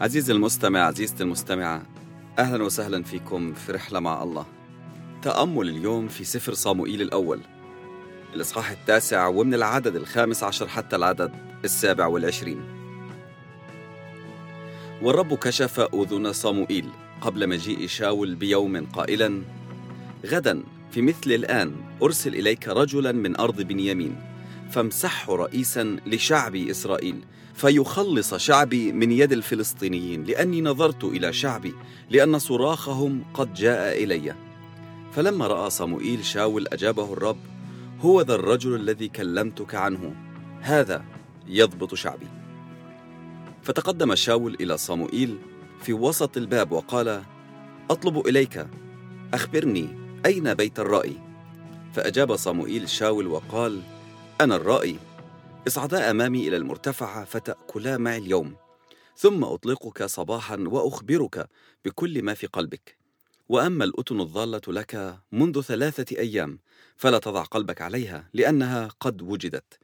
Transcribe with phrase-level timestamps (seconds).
[0.00, 1.82] عزيزي المستمع عزيزتي المستمعة
[2.38, 4.46] أهلا وسهلا فيكم في رحلة مع الله.
[5.22, 7.40] تأمل اليوم في سفر صاموئيل الأول
[8.34, 11.32] الإصحاح التاسع ومن العدد الخامس عشر حتى العدد
[11.64, 12.60] السابع والعشرين.
[15.02, 16.88] والرب كشف أذن صاموئيل
[17.20, 19.42] قبل مجيء شاول بيوم قائلا
[20.26, 21.72] غدا في مثل الآن
[22.02, 24.29] أرسل إليك رجلا من أرض بنيامين.
[24.70, 27.20] فامسحه رئيسا لشعب إسرائيل
[27.54, 31.74] فيخلص شعبي من يد الفلسطينيين لأني نظرت إلى شعبي
[32.10, 34.34] لأن صراخهم قد جاء إلي.
[35.12, 37.38] فلما رأى صموئيل شاول أجابه الرب
[38.00, 40.14] هو ذا الرجل الذي كلمتك عنه
[40.60, 41.04] هذا
[41.48, 42.26] يضبط شعبي.
[43.62, 45.38] فتقدم شاول إلى صموئيل
[45.82, 47.22] في وسط الباب وقال
[47.90, 48.66] أطلب إليك
[49.34, 49.88] أخبرني
[50.26, 51.16] أين بيت الرائي
[51.94, 53.80] فأجاب صموئيل شاول وقال
[54.40, 54.98] أنا الرائي.
[55.66, 58.56] اصعدا أمامي إلى المرتفعه فتأكلا معي اليوم.
[59.16, 61.48] ثم أطلقك صباحا وأخبرك
[61.84, 62.96] بكل ما في قلبك.
[63.48, 66.58] وأما الأتن الضالة لك منذ ثلاثة أيام
[66.96, 69.78] فلا تضع قلبك عليها لأنها قد وجدت.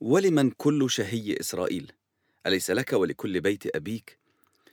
[0.00, 1.92] ولمن كل شهي إسرائيل؟
[2.46, 4.18] أليس لك ولكل بيت أبيك؟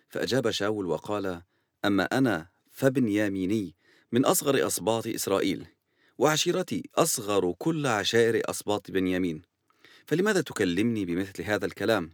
[0.09, 1.41] فأجاب شاول وقال
[1.86, 3.75] أما أنا فبنياميني
[4.12, 5.67] من أصغر اسباط إسرائيل.
[6.17, 9.41] وعشيرتي أصغر كل عشائر اسباط بنيامين.
[10.05, 12.11] فلماذا تكلمني بمثل هذا الكلام؟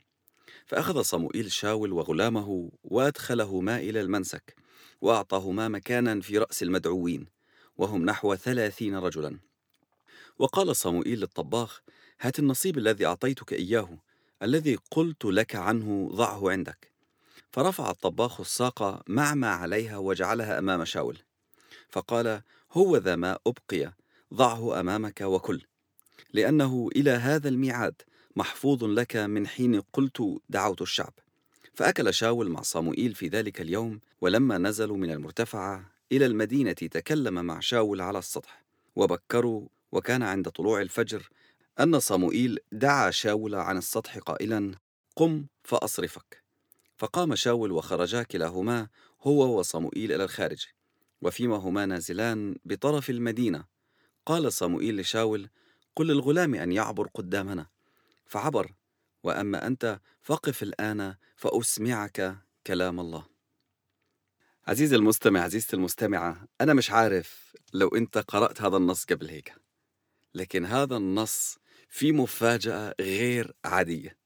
[0.66, 4.56] فأخذ صموئيل شاول وغلامه وادخلهما إلى المنسك
[5.02, 7.28] وأعطاهما مكانا في رأس المدعوين
[7.78, 9.40] وهم نحو ثلاثين رجلا.
[10.40, 11.82] وقال صموئيل للطباخ
[12.22, 13.98] هات النصيب الذي أعطيتك إياه
[14.42, 16.92] الذي قلت لك عنه ضعه عندك.
[17.52, 21.18] فرفع الطباخ الساق مع ما عليها وجعلها أمام شاول.
[21.90, 22.42] فقال
[22.74, 23.94] هو ذا ما أبقي
[24.34, 25.62] ضعه أمامك وكل.
[26.34, 28.02] لأنه إلى هذا الميعاد
[28.36, 31.14] محفوظ لك من حين قلت دعوت الشعب.
[31.74, 37.60] فأكل شاول مع صموئيل في ذلك اليوم ولما نزلوا من المرتفعة إلى المدينة تكلم مع
[37.60, 38.64] شاول على السطح.
[38.96, 41.30] وبكروا وكان عند طلوع الفجر
[41.80, 44.76] أن صموئيل دعا شاول عن السطح قائلا
[45.16, 46.44] قم فأصرفك.
[46.98, 48.88] فقام شاول وخرجا كلاهما
[49.22, 50.68] هو وصموئيل إلى الخارج.
[51.24, 53.66] وفيما هما نازلان بطرف المدينة.
[54.26, 55.50] قال صموئيل لشاول
[55.96, 57.68] قل للغلام أن يعبر قدامنا.
[58.26, 58.74] فعبر
[59.24, 63.26] وأما أنت فقف الآن فأسمعك كلام الله.
[64.68, 69.56] عزيزي المستمع عزيزتي المستمعة أنا مش عارف لو أنت قرأت هذا النص قبل هيك
[70.34, 71.58] لكن هذا النص
[71.90, 74.18] في مفاجأة غير عادية.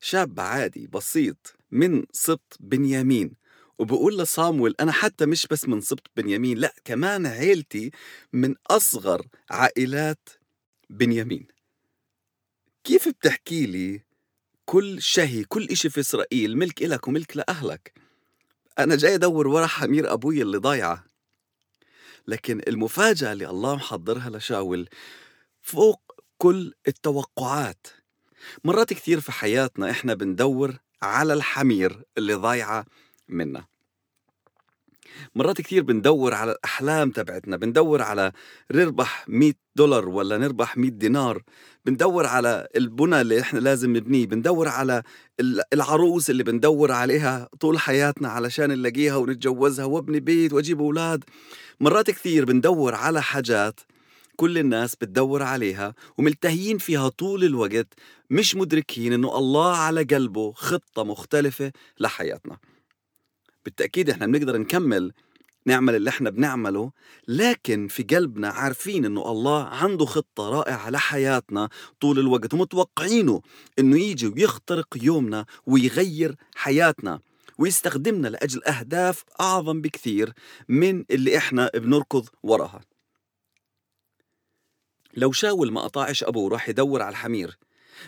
[0.00, 3.41] شاب عادي بسيط من سبط بنيامين
[3.82, 7.90] وبقول لصامويل أنا حتى مش بس من سبط بنيامين لأ كمان عيلتي
[8.32, 10.28] من أصغر عائلات
[10.90, 11.46] بنيامين.
[12.84, 14.00] كيف بتحكي لي
[14.64, 17.92] كل شهي كل إشي في إسرائيل ملك إلك وملك لأهلك؟
[18.78, 21.04] أنا جاي أدور ورا حمير أبوي اللي ضايعة.
[22.28, 24.88] لكن المفاجأة اللي الله محضرها لشاول
[25.62, 27.86] فوق كل التوقعات.
[28.64, 32.86] مرات كثير في حياتنا إحنا بندور على الحمير اللي ضايعة
[33.28, 33.71] منا.
[35.34, 38.32] مرات كثير بندور على الأحلام تبعتنا بندور على
[38.72, 41.42] نربح 100 دولار ولا نربح 100 دينار
[41.86, 45.02] بندور على البنى اللي إحنا لازم نبنيه بندور على
[45.72, 51.24] العروس اللي بندور عليها طول حياتنا علشان نلاقيها ونتجوزها وابني بيت وأجيب أولاد.
[51.80, 53.80] مرات كثير بندور على حاجات
[54.36, 57.86] كل الناس بتدور عليها وملتهيين فيها طول الوقت
[58.30, 62.56] مش مدركين إنه الله على قلبه خطة مختلفة لحياتنا.
[63.64, 65.12] بالتأكيد إحنا بنقدر نكمل
[65.66, 66.92] نعمل اللي إحنا بنعمله
[67.28, 71.68] لكن في قلبنا عارفين إنه الله عنده خطة رائعة لحياتنا
[72.00, 73.42] طول الوقت ومتوقعينه
[73.78, 77.20] إنه يجي ويخترق يومنا ويغير حياتنا
[77.58, 80.32] ويستخدمنا لأجل أهداف أعظم بكثير
[80.68, 82.80] من اللي إحنا بنركض وراها
[85.14, 87.58] لو شاول ما قطعش أبوه راح يدور على الحمير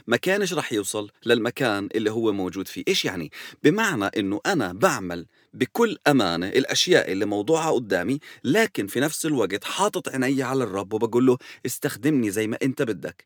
[0.07, 3.31] ما كانش رح يوصل للمكان اللي هو موجود فيه إيش يعني؟
[3.63, 10.09] بمعنى أنه أنا بعمل بكل أمانة الأشياء اللي موضوعها قدامي لكن في نفس الوقت حاطط
[10.09, 13.25] عيني على الرب وبقول له استخدمني زي ما أنت بدك.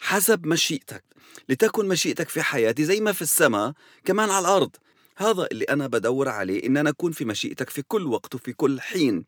[0.00, 1.04] حسب مشيئتك.
[1.48, 3.72] لتكن مشيئتك في حياتي زي ما في السماء
[4.04, 4.70] كمان على الأرض.
[5.16, 8.80] هذا اللي أنا بدور عليه إن أنا أكون في مشيئتك في كل وقت وفي كل
[8.80, 9.24] حين.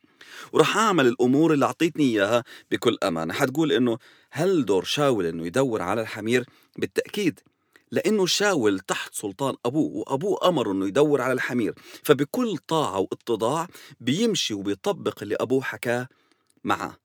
[0.52, 3.34] ورح أعمل الأمور اللي أعطيتني إياها بكل أمانة.
[3.34, 3.98] حتقول إنه
[4.30, 6.44] هل دور شاول إنه يدور على الحمير؟
[6.78, 7.40] بالتأكيد.
[7.92, 11.74] لأنه شاول تحت سلطان أبوه وأبوه أمره أنه يدور على الحمير.
[12.02, 13.68] فبكل طاعة واتضاع
[14.00, 16.08] بيمشي وبيطبق اللي أبوه حكاه
[16.64, 16.98] معه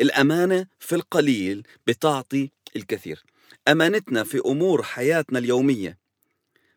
[0.00, 3.24] الأمانة في القليل بتعطي الكثير.
[3.68, 5.98] أمانتنا في أمور حياتنا اليومية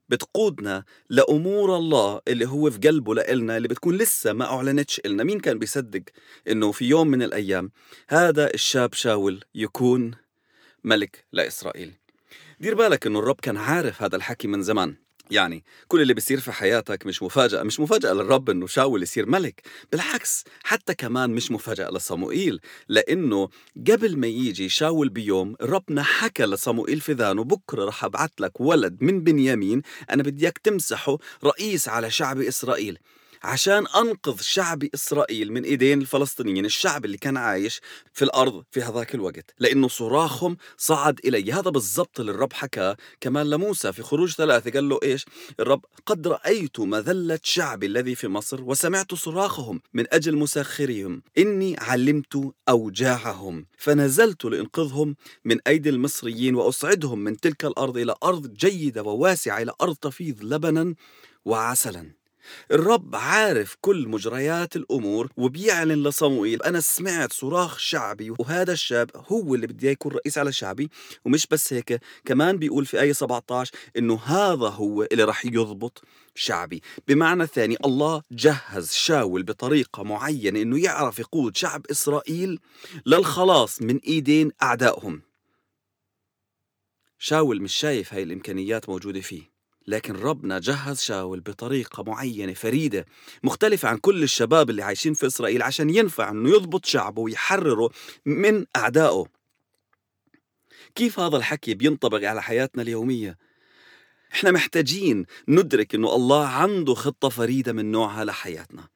[0.10, 5.24] بتقودنا لأمور الله اللي هو في قلبه لإلنا اللي بتكون لسه ما أعلنتش إلنا.
[5.24, 6.02] مين كان بيصدق
[6.48, 7.72] إنه في يوم من الأيام
[8.10, 10.12] هذا الشاب شاول يكون
[10.84, 11.94] ملك لإسرائيل؟
[12.60, 14.96] دير بالك إنه الرب كان عارف هذا الحكي من زمان.
[15.32, 19.62] يعني كل اللي بيصير في حياتك مش مفاجأة مش مفاجأة للرب إنه شاول يصير ملك
[19.92, 22.60] بالعكس حتى كمان مش مفاجأة لصموئيل
[22.90, 23.50] لإنه
[23.92, 28.98] قبل ما يجي شاول بيوم ربنا حكى لصموئيل في ذانه بكرة رح أبعث لك ولد
[29.02, 32.98] من بنيامين أنا بدي اياك تمسحه رئيس على شعب إسرائيل.
[33.46, 37.82] عشان أنقذ شعب إسرائيل من إيدين الفلسطينيين الشعب اللي كان عايش
[38.14, 43.50] في الأرض في هذاك الوقت لأنه صراخهم صعد إلي هذا بالضبط اللي الرب حكى كمان
[43.50, 44.72] لموسى في خروج ثلاثة.
[44.72, 45.26] قال له إيش؟
[45.60, 52.54] الرب قد رأيت مذلة شعبي الذي في مصر وسمعت صراخهم من أجل مسخرهم إني علمت
[52.70, 55.16] أوجاعهم فنزلت لإنقذهم
[55.46, 60.96] من أيدي المصريين وأصعدهم من تلك الأرض إلى أرض جيدة وواسعة إلى أرض تفيض لبنا
[61.46, 62.25] وعسلا.
[62.72, 69.68] الرب عارف كل مجريات الأمور وبيعلن لصموئيل أنا سمعت صراخ شعبي وهذا الشاب هو اللي
[69.68, 70.90] بدي يكون رئيس على شعبي
[71.26, 76.04] ومش بس هيك كمان بيقول في آية 17 إنه هذا هو اللي رح يضبط
[76.36, 76.82] شعبي.
[77.08, 82.60] بمعنى ثاني الله جهز شاول بطريقة معينة إنه يعرف يقود شعب إسرائيل
[83.06, 85.22] للخلاص من إيدين أعدائهم.
[87.18, 89.55] شاول مش شايف هاي الإمكانيات موجودة فيه.
[89.88, 93.06] لكن ربنا جهز شاول بطريقة معينة فريدة
[93.44, 97.90] مختلفة عن كل الشباب اللي عايشين في إسرائيل عشان ينفع أنه يضبط شعبه ويحرره
[98.26, 99.26] من أعدائه
[100.96, 103.38] كيف هذا الحكي بينطبق على حياتنا اليومية؟
[104.34, 108.88] إحنا محتاجين ندرك إنه الله عنده خطة فريدة من نوعها لحياتنا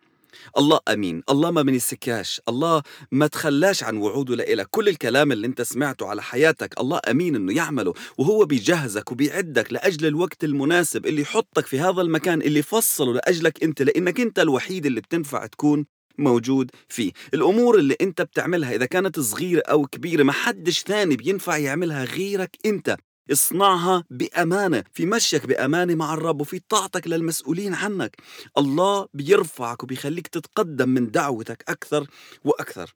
[0.58, 1.24] الله أمين.
[1.30, 6.22] الله ما بنسكاش الله ما تخلاش عن وعوده لإلك كل الكلام اللي أنت سمعته على
[6.22, 7.94] حياتك الله أمين إنه يعمله.
[8.18, 13.82] وهو بيجهزك وبيعدك لأجل الوقت المناسب اللي يحطك في هذا المكان اللي فصله لأجلك أنت
[13.82, 15.86] لأنك أنت الوحيد اللي بتنفع تكون
[16.18, 17.12] موجود فيه.
[17.34, 22.58] الأمور اللي أنت بتعملها إذا كانت صغيرة أو كبيرة ما حدش ثاني بينفع يعملها غيرك
[22.66, 22.98] أنت.
[23.32, 28.16] اصنعها بأمانة في مشيك بأمانة مع الرب وفي طاعتك للمسؤولين عنك.
[28.58, 32.08] الله بيرفعك وبيخليك تتقدم من دعوتك أكثر
[32.44, 32.96] وأكثر.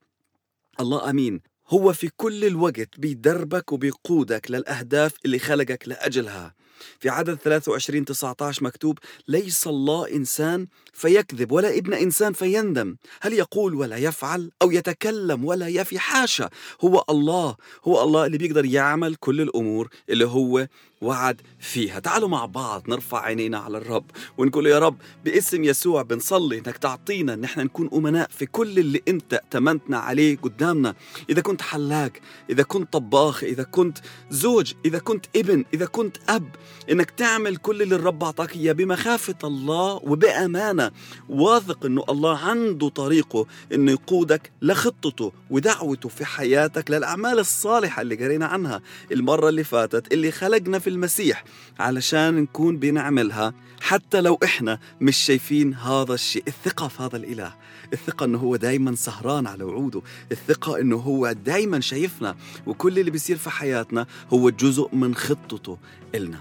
[0.79, 1.41] الله أمين.
[1.67, 6.53] هو في كل الوقت بيدربك وبيقودك للأهداف اللي خلقك لأجلها.
[6.99, 12.95] في عدد 23 19 مكتوب ليس الله إنسان فيكذب ولا ابن إنسان فيندم.
[13.21, 16.49] هل يقول ولا يفعل أو يتكلم ولا يفي حاشا؟
[16.81, 20.67] هو الله هو الله اللي بيقدر يعمل كل الأمور اللي هو
[21.01, 21.99] وعد فيها.
[21.99, 24.05] تعالوا مع بعض نرفع عينينا على الرب
[24.37, 29.01] ونقول يا رب باسم يسوع بنصلي إنك تعطينا إن إحنا نكون أمناء في كل اللي
[29.07, 30.95] أنت تمنتنا عليه قدامنا.
[31.29, 32.11] إذا كنت حلاق
[32.49, 33.97] إذا كنت طباخ إذا كنت
[34.29, 36.49] زوج إذا كنت ابن إذا كنت أب
[36.91, 40.91] إنك تعمل كل اللي الرب أعطاك إياه بمخافة الله وبأمانة
[41.29, 48.45] واثق إنه الله عنده طريقه إنه يقودك لخطته ودعوته في حياتك للأعمال الصالحة اللي قرينا
[48.45, 48.81] عنها
[49.11, 51.43] المرة اللي فاتت اللي خلقنا في المسيح
[51.79, 56.43] علشان نكون بنعملها حتى لو إحنا مش شايفين هذا الشيء.
[56.47, 57.53] الثقة في هذا الإله
[57.93, 62.35] الثقة أنه هو دايما سهران على وعوده الثقة أنه هو دايما شايفنا
[62.65, 65.77] وكل اللي بيصير في حياتنا هو جزء من خطته
[66.15, 66.39] إلنا.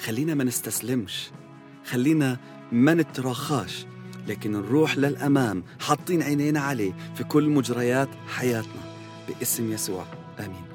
[0.00, 1.30] خلينا ما نستسلمش
[1.84, 2.38] خلينا
[2.72, 3.86] ما نتراخاش
[4.28, 8.94] لكن نروح للأمام حاطين عينينا عليه في كل مجريات حياتنا
[9.28, 10.06] باسم يسوع
[10.38, 10.69] آمين.